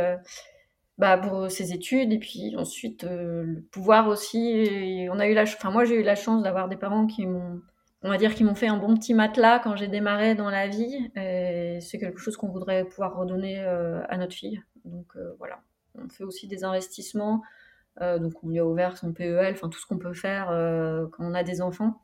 [0.98, 3.06] bah, pour ses études, et puis ensuite
[3.72, 7.06] pouvoir aussi, on a eu la, enfin moi j'ai eu la chance d'avoir des parents
[7.06, 7.62] qui m'ont
[8.06, 10.68] on va dire qu'ils m'ont fait un bon petit matelas quand j'ai démarré dans la
[10.68, 11.10] vie.
[11.16, 14.62] Et c'est quelque chose qu'on voudrait pouvoir redonner à notre fille.
[14.84, 15.62] Donc voilà,
[15.96, 17.42] on fait aussi des investissements.
[18.00, 20.48] donc on lui a ouvert son PEL, enfin tout ce qu'on peut faire
[21.12, 22.02] quand on a des enfants.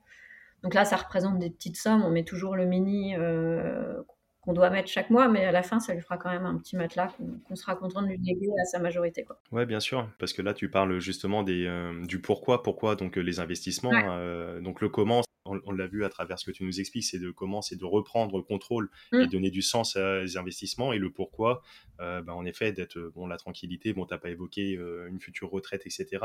[0.64, 2.04] Donc là, ça représente des petites sommes.
[2.04, 4.02] On met toujours le mini euh,
[4.42, 6.58] qu'on doit mettre chaque mois, mais à la fin, ça lui fera quand même un
[6.58, 7.10] petit matelas
[7.48, 9.24] qu'on sera content de lui léguer à sa majorité.
[9.24, 9.40] Quoi.
[9.52, 13.16] Ouais, bien sûr, parce que là, tu parles justement des, euh, du pourquoi, pourquoi donc
[13.16, 13.92] les investissements.
[13.94, 17.20] Euh, donc le comment, on, l'a vu à travers ce que tu nous expliques, c'est
[17.20, 19.28] de comment c'est de reprendre le contrôle et mm.
[19.28, 21.64] donner du sens à les investissements et le pourquoi,
[22.00, 23.94] euh, bah, en effet, d'être bon la tranquillité.
[23.94, 26.24] Bon, t'as pas évoqué euh, une future retraite, etc.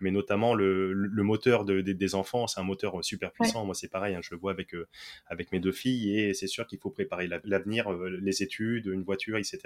[0.00, 3.64] Mais notamment le, moteur des enfants, c'est un moteur super puissant.
[3.64, 4.86] Moi, c'est pareil, hein, je le vois avec euh,
[5.26, 9.36] avec mes deux filles et c'est sûr qu'il faut préparer l'avenir, les études, une voiture,
[9.36, 9.60] etc.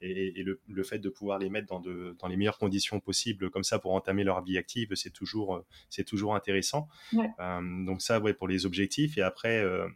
[0.00, 3.62] Et, le, fait de pouvoir les mettre dans, de, dans les meilleures conditions possibles, comme
[3.62, 6.88] ça, pour entamer leur vie active, c'est toujours c'est toujours intéressant.
[7.38, 9.18] donc ça, ouais, pour les objectifs.
[9.18, 9.88] Et après, euh,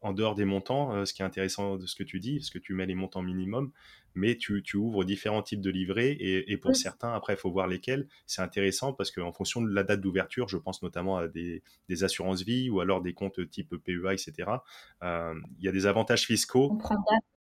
[0.00, 2.50] en dehors des montants, euh, ce qui est intéressant de ce que tu dis, parce
[2.50, 3.72] que tu mets les montants minimum,
[4.14, 8.06] mais tu, ouvres différents types de livrets et, pour certains, après, il faut voir lesquels.
[8.26, 11.62] C'est intéressant parce qu'en fonction de la date d'ouverture, je pense notamment à des,
[12.02, 14.50] assurances vie ou alors des comptes type PEA, etc.
[15.02, 16.78] Euh, il y a des avantages fiscaux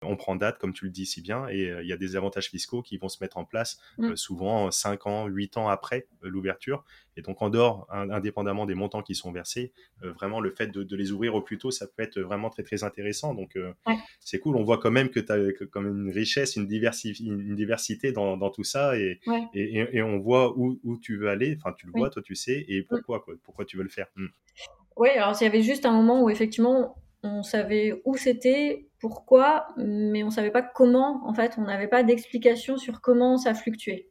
[0.03, 2.17] on prend date, comme tu le dis si bien, et euh, il y a des
[2.17, 4.13] avantages fiscaux qui vont se mettre en place mm.
[4.13, 6.85] euh, souvent 5 ans, 8 ans après l'ouverture.
[7.17, 11.13] Et donc, en dehors, indépendamment des montants qui sont versés, vraiment, le fait de, les
[11.13, 13.35] ouvrir au plus tôt, ça peut être vraiment très, très intéressant.
[13.35, 13.59] Donc,
[14.21, 14.57] c'est cool.
[14.57, 18.65] On voit quand même que tu as comme une richesse, une, une diversité dans, tout
[18.65, 19.21] ça, et,
[19.55, 21.57] et, on voit où, tu veux aller.
[21.59, 22.85] Enfin, tu le vois, toi, tu sais, et mm.
[22.89, 24.07] pourquoi, pourquoi tu veux le faire.
[24.17, 24.27] Mm.
[24.97, 29.69] Oui, alors il y avait juste un moment où effectivement on savait où c'était, pourquoi,
[29.77, 31.27] mais on savait pas comment.
[31.27, 34.09] En fait, on n'avait pas d'explication sur comment ça fluctuait.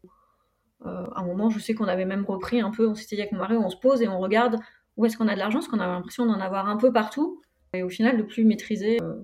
[0.86, 3.22] Euh, à un moment, je sais qu'on avait même repris un peu, on s'était dit
[3.22, 4.58] avec mon mari, on se pose et on regarde
[4.96, 7.42] où est-ce qu'on a de l'argent, parce qu'on avait l'impression d'en avoir un peu partout,
[7.74, 8.98] et au final de plus maîtriser.
[9.02, 9.16] Euh,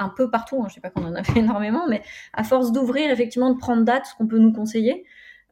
[0.00, 3.10] un peu partout, hein, je sais pas qu'on en avait énormément, mais à force d'ouvrir,
[3.10, 5.04] effectivement, de prendre date, ce qu'on peut nous conseiller,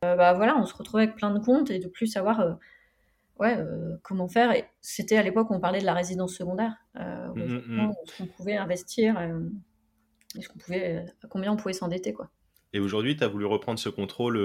[0.04, 2.58] euh, bah voilà, on se retrouvait avec plein de comptes et de plus savoir
[3.38, 4.52] ouais, euh, comment faire.
[4.52, 7.92] Et c'était à l'époque où on parlait de la résidence secondaire, euh, mmh, mmh, mmh.
[8.04, 9.40] ce qu'on pouvait investir, euh,
[10.36, 12.30] et ce qu'on pouvait, à combien on pouvait s'endetter, quoi.
[12.72, 14.38] Et aujourd'hui, tu as voulu reprendre ce contrôle,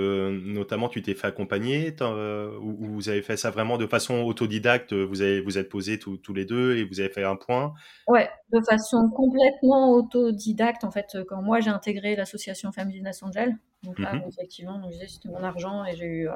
[0.45, 5.21] notamment tu t'es fait accompagner, ou, vous avez fait ça vraiment de façon autodidacte, vous
[5.21, 7.73] avez, vous êtes posés tous les deux et vous avez fait un point?
[8.07, 10.85] Ouais, de façon complètement autodidacte.
[10.85, 15.83] En fait, quand moi j'ai intégré l'association Family National, donc là, effectivement, c'était mon argent
[15.83, 16.29] et j'ai eu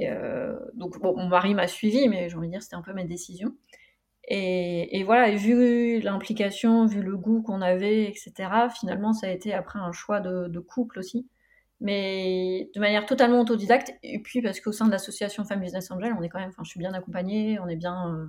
[0.00, 2.92] euh, donc, bon, mon mari m'a suivi, mais j'ai envie de dire, c'était un peu
[2.92, 3.54] ma décision.
[4.28, 8.32] Et, voilà, vu l'implication, vu le goût qu'on avait, etc.,
[8.78, 11.28] finalement, ça a été après un choix de, couple aussi,
[11.80, 13.92] mais de manière totalement autodidacte.
[14.02, 16.64] Et puis, parce qu'au sein de l'association Femmes Business Angel, on est quand même, enfin,
[16.64, 18.14] je suis bien accompagnée, on est bien.
[18.14, 18.26] Euh,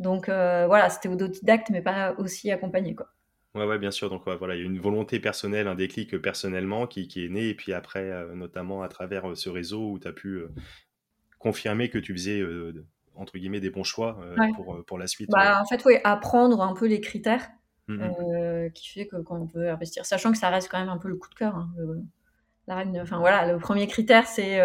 [0.00, 3.08] donc euh, voilà, c'était autodidacte, mais pas aussi accompagné, quoi.
[3.54, 4.08] Ouais, ouais, bien sûr.
[4.08, 7.54] Donc voilà, il y a une volonté personnelle, un déclic personnellement qui, est né, et
[7.54, 10.48] puis après, euh, notamment à travers euh, ce réseau où tu as pu euh,
[11.38, 12.42] confirmer que tu faisais,
[13.14, 14.18] entre guillemets, des bons choix
[14.56, 15.30] pour, pour la suite.
[15.30, 17.48] Bah, en fait, oui, apprendre un peu les critères
[17.88, 18.70] mmh, mmh.
[18.72, 21.08] qui fait que quand on peut investir, sachant que ça reste quand même un peu
[21.08, 21.56] le coup de cœur.
[21.56, 21.70] Hein,
[22.68, 24.60] enfin voilà, le premier critère, c'est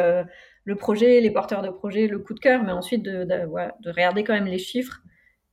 [0.64, 3.48] le projet, les porteurs de projet, le coup de cœur, mais ensuite de, de,
[3.84, 5.02] de regarder quand même les chiffres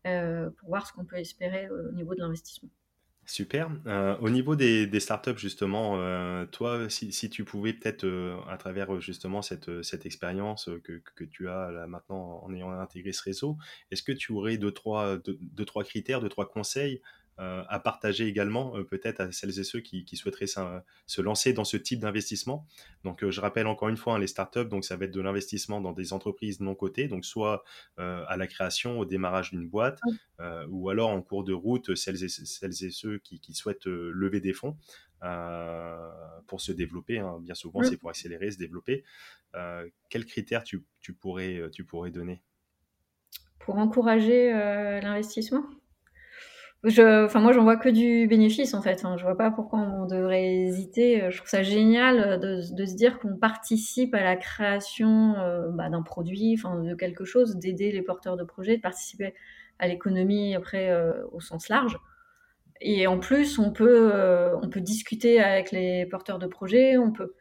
[0.04, 2.68] pour voir ce qu'on peut espérer au niveau de l'investissement.
[3.26, 3.70] Super.
[3.86, 9.00] Euh, au niveau des, startups, justement, euh, toi, si, tu pouvais peut-être, euh, à travers
[9.00, 9.68] justement cette,
[10.04, 13.56] expérience que, tu as maintenant en ayant intégré ce réseau,
[13.90, 17.00] est-ce que tu aurais deux trois, deux, trois critères, deux, trois conseils
[17.38, 21.76] à partager également euh, peut-être à celles et ceux qui, souhaiteraient se lancer dans ce
[21.76, 22.66] type d'investissement.
[23.02, 25.20] Donc euh, je rappelle encore une fois hein, les startups, donc ça va être de
[25.20, 27.64] l'investissement dans des entreprises non cotées, donc soit
[27.96, 30.00] à la création, au démarrage d'une boîte,
[30.68, 34.52] ou alors en cours de route, celles et, celles et ceux qui, souhaitent lever des
[34.52, 34.76] fonds.
[36.46, 37.18] pour se développer.
[37.18, 37.38] Hein.
[37.40, 39.04] Bien souvent, c'est pour accélérer, se développer.
[40.10, 40.84] quels critères tu,
[41.20, 42.42] pourrais, tu pourrais donner?
[43.58, 44.50] Pour encourager
[45.02, 45.64] l'investissement?
[46.84, 49.04] Enfin, moi, j'en vois que du bénéfice en fait.
[49.04, 49.16] Hein.
[49.16, 51.30] Je vois pas pourquoi on devrait hésiter.
[51.30, 56.02] Je trouve ça génial de, se dire qu'on participe à la création euh, bah, d'un
[56.02, 59.34] produit, enfin, de quelque chose, d'aider les porteurs de projets, de participer
[59.78, 61.98] à l'économie après euh, au sens large.
[62.80, 64.12] et en plus, on peut,
[64.62, 67.34] on peut discuter avec les porteurs de projets, on peut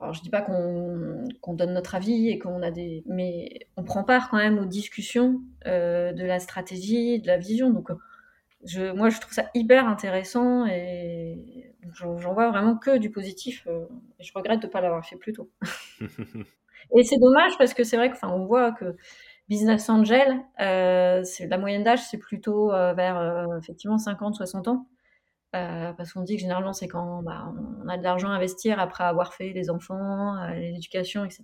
[0.00, 4.04] alors je dis pas qu'on donne notre avis et qu'on a des, mais on prend
[4.04, 7.70] part quand même aux discussions euh, de la stratégie, de la vision.
[7.70, 7.90] Donc
[8.68, 13.66] je, moi je trouve ça hyper intéressant et j'en vois vraiment que du positif.
[13.66, 13.86] Euh,
[14.18, 15.50] et je regrette de pas l'avoir fait plus tôt.
[16.96, 18.96] et c'est dommage parce que c'est vrai que, enfin, on voit que
[19.48, 24.86] Business Angel, euh, la moyenne d'âge c'est plutôt euh, vers effectivement 50-60 ans.
[25.56, 28.78] Euh, parce qu'on dit que généralement, c'est quand bah, on a de l'argent à investir
[28.78, 31.42] après avoir fait les enfants, l'éducation, etc.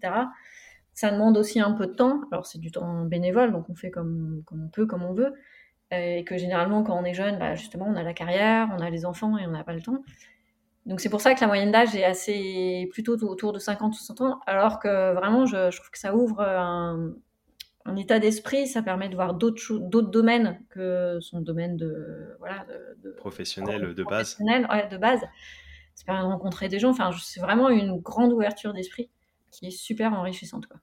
[0.93, 2.21] Ça demande aussi un peu de temps.
[2.31, 5.33] Alors, c'est du temps bénévole, donc on fait comme, comme on peut, comme on veut.
[6.01, 8.91] Et que généralement, quand on est jeune, bah, justement, on a la carrière, on a
[8.91, 10.03] les enfants et on n'a pas le temps.
[10.87, 13.97] Donc, c'est pour ça que la moyenne d'âge est assez plutôt autour de 50 ou
[13.97, 17.15] 60 ans, alors que vraiment, je, je trouve que ça ouvre un,
[17.85, 22.65] un état d'esprit, ça permet de voir d'autres d'autres domaines que son domaine de voilà
[23.03, 24.39] de, professionnel de, base.
[24.41, 25.21] Ouais, de base.
[25.95, 26.91] Ça permet de rencontrer des gens.
[26.91, 29.11] Enfin, c'est vraiment une grande ouverture d'esprit
[29.51, 30.67] qui est super enrichissante.
[30.67, 30.81] Quoi.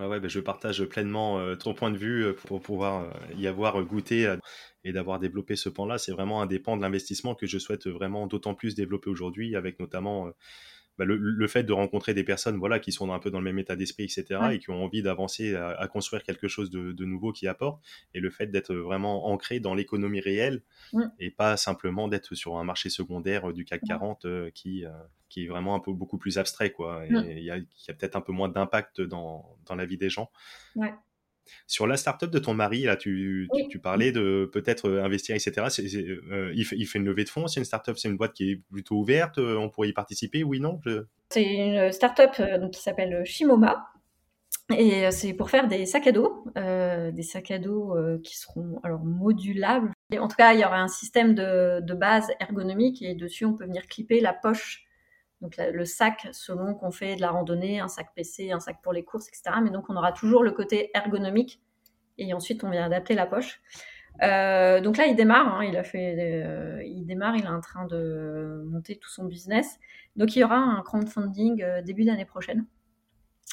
[0.00, 3.34] Ouais, ouais, ben je partage pleinement euh, ton point de vue euh, pour pouvoir euh,
[3.36, 4.34] y avoir goûté
[4.82, 5.98] et d'avoir développé ce pan-là.
[5.98, 9.56] C'est vraiment un des pans de l'investissement que je souhaite vraiment d'autant plus développer aujourd'hui,
[9.56, 10.32] avec notamment
[10.96, 13.58] bah, le, fait de rencontrer des personnes voilà, qui sont un peu dans le même
[13.58, 17.46] état d'esprit, etc., et qui ont envie d'avancer à, construire quelque chose de, nouveau qui
[17.46, 17.82] apporte,
[18.14, 20.62] et le fait d'être vraiment ancré dans l'économie réelle,
[21.18, 24.84] et pas simplement d'être sur un marché secondaire du CAC 40 euh, qui,
[25.30, 27.04] qui est vraiment un peu beaucoup plus abstrait, quoi.
[27.08, 30.30] Il y a, a peut-être un peu moins d'impact dans, dans, la vie des gens.
[30.76, 30.92] Ouais.
[31.66, 35.52] Sur la startup de ton mari, là, tu, tu, parlais de peut-être euh, investir, etc.
[36.30, 37.46] Euh, il, fait, il, fait, une levée de fonds.
[37.46, 39.38] C'est une startup, c'est une boîte qui est plutôt ouverte.
[39.38, 40.80] Euh, on pourrait y participer, oui, non?
[41.30, 43.86] C'est une startup qui s'appelle Shimoma.
[44.76, 49.04] Et c'est pour faire des sacs à dos, des sacs à dos qui seront alors
[49.04, 49.90] modulables.
[50.16, 53.54] en tout cas, il y aura un système de, de base ergonomique et dessus, on
[53.54, 54.84] peut venir clipper la poche
[55.40, 58.92] donc le sac selon qu'on fait de la randonnée, un sac PC, un sac pour
[58.92, 59.56] les courses, etc.
[59.62, 61.62] Mais donc on aura toujours le côté ergonomique
[62.18, 63.60] et ensuite on vient adapter la poche.
[64.22, 67.60] Euh, donc là il démarre, hein, il a fait, euh, il démarre, il est en
[67.60, 69.78] train de monter tout son business.
[70.16, 72.66] Donc il y aura un crowdfunding euh, début d'année prochaine.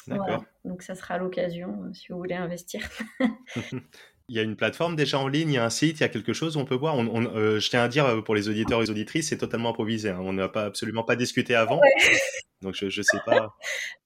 [0.06, 0.44] D'accord.
[0.64, 2.86] Donc ça sera l'occasion si vous voulez investir.
[4.30, 6.04] Il y a une plateforme déjà en ligne, il y a un site, il y
[6.04, 6.96] a quelque chose où on peut voir.
[6.96, 9.70] On, euh, je tiens à dire euh, pour les auditeurs et les auditrices, c'est totalement
[9.70, 10.10] improvisé.
[10.10, 10.18] Hein.
[10.20, 11.80] On n'a pas absolument pas discuté avant,
[12.62, 13.56] donc je ne sais pas.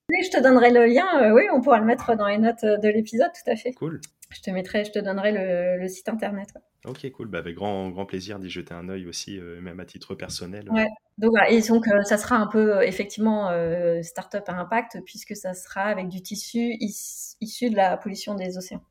[0.09, 1.05] Oui, je te donnerai le lien.
[1.21, 3.73] Euh, oui, on pourra le mettre dans les notes de l'épisode, tout à fait.
[3.73, 3.99] Cool.
[4.29, 5.33] Je te mettrai, je te donnerai
[5.77, 6.53] le, site internet.
[6.85, 7.27] Ok, cool.
[7.27, 10.69] Bah, avec grand, grand plaisir d'y jeter un œil aussi, même à titre personnel.
[10.71, 10.87] Ouais.
[11.17, 11.51] Donc, voilà.
[11.51, 13.51] Et donc, ça sera un peu effectivement
[14.01, 18.81] start-up à impact puisque ça sera avec du tissu issu de la pollution des océans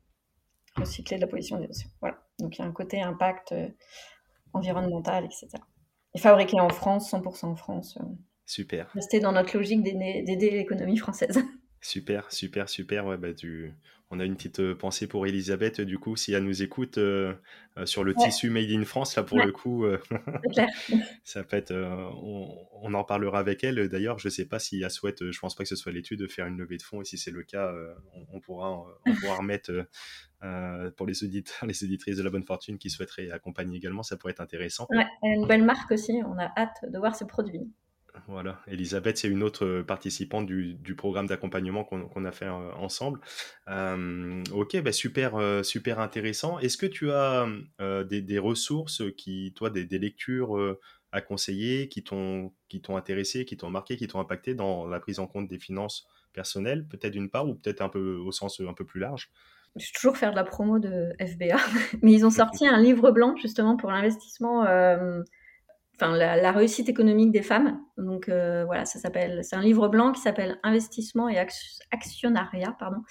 [0.75, 1.91] recycler de la pollution des océans.
[2.01, 2.23] Voilà.
[2.39, 3.67] Donc il y a un côté impact euh,
[4.53, 5.49] environnemental, etc.
[6.13, 7.97] Et fabriqué en France, 100% en France.
[8.01, 8.05] Euh,
[8.45, 8.89] super.
[8.93, 11.43] Rester dans notre logique d'aider l'économie française.
[11.85, 13.05] Super, super, super.
[13.05, 13.73] Ouais, bah, tu,
[14.13, 17.33] on a une petite euh, pensée pour Elisabeth, du coup, si elle nous écoute euh,
[17.77, 19.85] euh, sur le tissu Made in France, là, pour le coup,
[21.23, 21.73] ça peut être.
[21.73, 23.89] On, en parlera avec elle.
[23.89, 26.19] D'ailleurs, je ne sais pas si elle souhaite, je pense pas que ce soit l'étude,
[26.19, 27.01] de faire une levée de fonds.
[27.01, 27.73] Et si c'est le cas,
[28.31, 29.71] on, pourra, on pourra remettre
[30.95, 34.03] pour les auditeurs, les auditrices de la bonne fortune qui souhaiteraient accompagner également.
[34.03, 34.85] Ça pourrait être intéressant.
[34.91, 36.21] Ouais, une belle marque aussi.
[36.27, 37.67] On a hâte de voir ses produits.
[38.27, 43.19] Voilà, Elisabeth, c'est une autre euh, participante du, programme d'accompagnement qu'on a fait euh, ensemble.
[43.67, 46.59] Euh, ok, bah super, super intéressant.
[46.59, 47.47] Est-ce que tu as
[47.79, 50.77] des, ressources qui, toi, des, lectures
[51.11, 52.51] à conseiller, qui t'ont
[52.89, 56.87] intéressé, qui t'ont marqué, qui t'ont impacté dans la prise en compte des finances personnelles,
[56.87, 59.31] peut-être d'une part, ou peut-être un peu au sens un peu plus large?
[59.75, 61.57] Je vais toujours faire de la promo de FBA,
[62.03, 64.65] mais ils ont sorti un livre blanc justement pour l'investissement
[65.95, 67.79] enfin la, réussite économique des femmes.
[67.97, 71.37] Donc euh, voilà, ça s'appelle, c'est un livre blanc qui s'appelle Investissement et
[71.91, 73.01] actionnariat, pardon,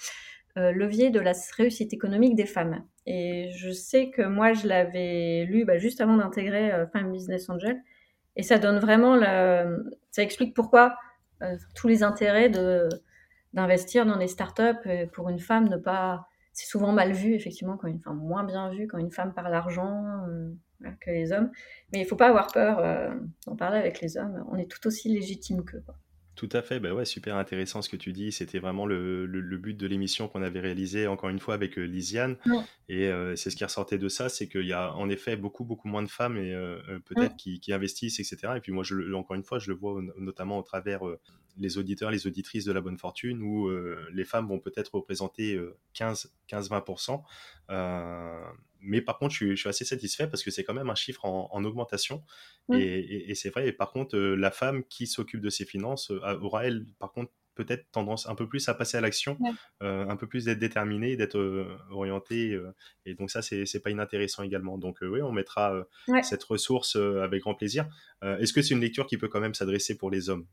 [0.57, 2.83] euh, levier de la réussite économique des femmes.
[3.05, 7.49] Et je sais que moi je l'avais lu bah, juste avant d'intégrer euh, Femme Business
[7.49, 7.81] Angel,
[8.35, 9.19] et ça donne vraiment,
[10.09, 10.97] ça explique pourquoi
[11.75, 12.89] tous les intérêts de
[13.53, 17.87] d'investir dans les startups pour une femme ne pas c'est souvent mal vu effectivement quand
[17.87, 20.25] une femme moins bien vu quand une femme parle argent
[20.99, 21.51] que les hommes.
[21.91, 23.13] Mais il ne faut pas avoir peur euh,
[23.45, 24.45] d'en parler avec les hommes.
[24.51, 25.83] On est tout aussi légitime qu'eux.
[26.35, 28.31] Tout à fait, bah ouais, super intéressant ce que tu dis.
[28.31, 31.83] C'était vraiment le, le, but de l'émission qu'on avait réalisé encore une fois avec euh,
[31.83, 32.37] Lisiane.
[32.89, 35.63] Et euh, c'est ce qui ressortait de ça, c'est qu'il y a en effet beaucoup
[35.63, 36.55] beaucoup moins de femmes et
[37.05, 38.53] peut-être qui, qui, investissent, etc.
[38.55, 41.01] Et puis moi, je, encore une fois, je le vois notamment au travers
[41.57, 43.69] les auditeurs, les auditrices de la bonne fortune, où
[44.11, 45.59] les femmes vont peut-être représenter
[45.93, 47.21] 15-20%,
[48.83, 51.63] mais par contre, je suis, assez satisfait parce que c'est quand même un chiffre en,
[51.63, 52.23] augmentation.
[52.71, 53.67] Et, c'est vrai.
[53.67, 57.85] Et par contre, la femme qui s'occupe de ses finances aura, elle, par contre, peut-être
[57.91, 59.37] tendance un peu plus à passer à l'action,
[59.81, 62.59] un peu plus d'être déterminée, d'être orientée.
[63.05, 64.77] et donc ça, c'est pas inintéressant également.
[64.77, 65.85] Donc oui, on mettra
[66.21, 67.87] cette ressource avec grand plaisir.
[68.21, 70.45] Est-ce que c'est une lecture qui peut quand même s'adresser pour les hommes?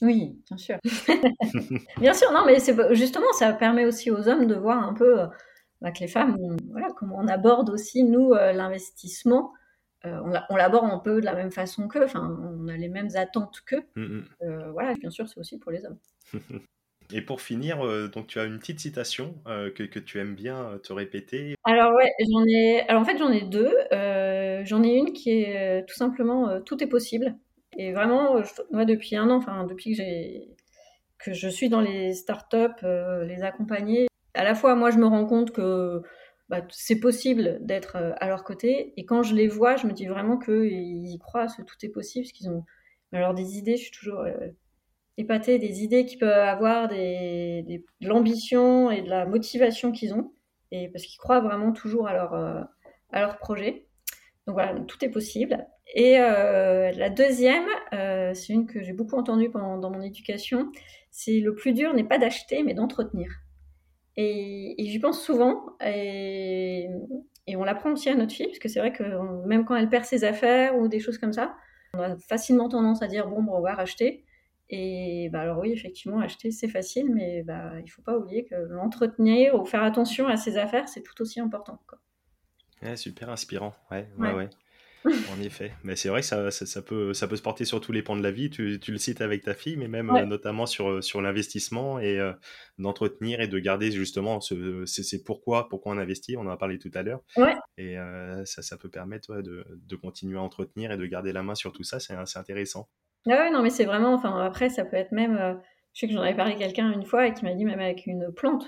[0.00, 0.76] Oui, bien sûr.
[2.00, 2.58] bien sûr, non, mais
[2.94, 5.26] justement, ça permet aussi aux hommes de voir un peu
[5.82, 6.36] que les femmes,
[6.70, 9.52] voilà, comment on aborde aussi, nous, euh, l'investissement.
[10.04, 13.08] Euh, on l'aborde un peu de la même façon qu'eux, enfin, on a les mêmes
[13.14, 13.82] attentes qu'eux.
[13.96, 14.24] Mmh, mmh.
[14.42, 15.98] Euh, voilà, bien sûr, c'est aussi pour les hommes.
[17.10, 17.78] Et pour finir,
[18.10, 21.54] donc tu as une petite citation que, que, tu aimes bien te répéter.
[21.64, 22.82] Alors ouais, j'en ai.
[22.86, 23.74] Alors en fait, j'en ai deux.
[24.66, 27.34] j'en ai une qui est tout simplement tout est possible.
[27.78, 30.48] Et vraiment, moi depuis un an, enfin depuis que j'ai
[31.16, 32.84] que je suis dans les startups,
[33.26, 34.08] les accompagner,
[34.38, 36.00] à la fois, moi, je me rends compte que
[36.48, 38.94] bah, c'est possible d'être euh, à leur côté.
[38.96, 41.88] Et quand je les vois, je me dis vraiment qu'ils y croient, que tout est
[41.88, 42.64] possible, parce qu'ils ont
[43.12, 44.32] alors des idées, je suis toujours euh,
[45.16, 50.32] épatée des idées qu'ils peuvent avoir, de l'ambition et de la motivation qu'ils ont,
[50.70, 53.88] et parce qu'ils croient vraiment toujours à leur, euh, projet.
[54.46, 55.66] Donc voilà, tout est possible.
[55.94, 57.66] Et la deuxième,
[58.34, 60.70] c'est une que j'ai beaucoup entendue dans mon éducation,
[61.10, 63.30] c'est le plus dur n'est pas d'acheter, mais d'entretenir.
[64.20, 65.76] Et, j'y pense souvent.
[65.80, 66.88] Et,
[67.56, 70.04] on l'apprend aussi à notre fille, parce que c'est vrai que même quand elle perd
[70.04, 71.56] ses affaires ou des choses comme ça,
[71.94, 74.24] on a facilement tendance à dire bon, bon on va racheter.
[74.70, 78.54] Et bah alors oui, effectivement, acheter c'est facile, mais bah, il faut pas oublier que
[78.54, 81.80] l'entretenir ou faire attention à ses affaires, c'est tout aussi important.
[81.86, 82.96] Quoi.
[82.96, 83.74] super inspirant.
[83.90, 84.34] ouais, ouais.
[84.34, 84.50] ouais.
[85.32, 85.72] en effet.
[85.84, 88.16] Mais c'est vrai que ça, ça, peut, ça peut se porter sur tous les pans
[88.16, 88.50] de la vie.
[88.50, 92.00] Tu, tu le cites avec ta fille, mais même euh, notamment sur, euh, sur l'investissement
[92.00, 92.32] et euh,
[92.78, 96.36] d'entretenir et de garder justement ce, c'est pourquoi, pourquoi on investit.
[96.36, 97.22] On en a parlé tout à l'heure.
[97.76, 97.96] Et
[98.44, 101.72] ça, ça peut permettre de, de, continuer à entretenir et de garder la main sur
[101.72, 102.00] tout ça.
[102.00, 102.88] C'est intéressant.
[103.28, 104.14] Ah non, mais c'est vraiment.
[104.14, 105.60] Enfin, après, ça peut être même.
[105.92, 107.80] je sais que j'en avais parlé à quelqu'un une fois et qui m'a dit même
[107.80, 108.66] avec une plante.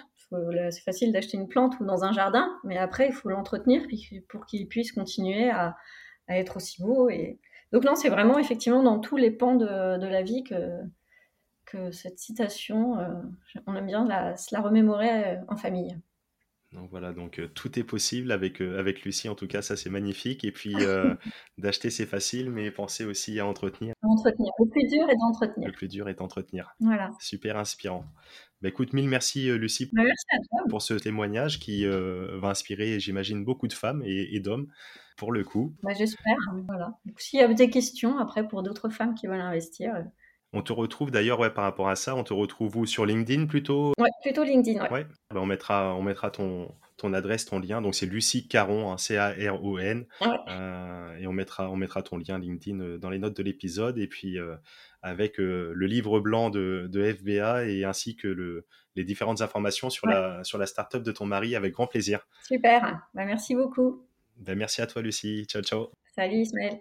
[0.71, 3.83] C'est facile d'acheter une plante ou dans un jardin, mais après, il faut l'entretenir
[4.29, 5.75] pour qu'il puisse continuer à
[6.31, 7.11] à être aussi beau.
[7.11, 7.39] Et...
[7.73, 12.99] Donc non, c'est vraiment effectivement dans tous les pans de, la vie que, cette citation,
[12.99, 13.23] euh,
[13.69, 15.97] on aime bien la, se la remémorer euh, en famille.
[16.73, 19.91] Donc voilà, donc euh, tout est possible avec, avec Lucie, en tout cas, ça c'est
[19.91, 20.45] magnifique.
[20.45, 20.75] Et puis
[21.59, 23.95] d'acheter c'est facile, mais penser aussi à entretenir.
[24.03, 24.53] Entretenir.
[24.59, 25.69] Le plus dur est d'entretenir.
[25.69, 26.75] Le plus dur est d'entretenir.
[26.81, 27.11] Voilà.
[27.19, 28.05] Super inspirant.
[28.63, 30.69] Bah, écoute, mille merci Lucie bah, merci à toi.
[30.69, 34.69] pour ce témoignage qui va inspirer, j'imagine, beaucoup de femmes et d'hommes
[35.21, 35.75] pour le coup.
[35.83, 36.37] Bah, j'espère.
[36.67, 36.99] Voilà.
[37.19, 40.05] S'il y a des questions après pour d'autres femmes qui veulent investir.
[40.55, 40.59] Euh.
[40.59, 42.87] On te retrouve d'ailleurs ouais, par rapport à ça, on te retrouve où?
[42.87, 43.93] Sur LinkedIn plutôt?
[43.99, 44.89] Ouais, plutôt LinkedIn.
[44.91, 45.07] Ouais.
[45.31, 47.81] Bah, on mettra, on mettra ton, ton adresse, ton lien.
[47.81, 50.07] Donc c'est Lucie Caron, hein, C-A-R-O-N.
[50.49, 53.99] Euh, et on mettra, on mettra ton lien LinkedIn euh, dans les notes de l'épisode.
[53.99, 54.39] Et puis
[55.03, 60.07] avec le livre blanc de, de, FBA et ainsi que le, les différentes informations sur,
[60.07, 62.27] la, sur la startup de ton mari avec grand plaisir.
[62.47, 64.07] Super, bah, merci beaucoup.
[64.37, 65.47] Ben, merci à toi, Lucie.
[65.47, 65.91] Ciao, ciao.
[66.15, 66.81] Salut, Ismaël.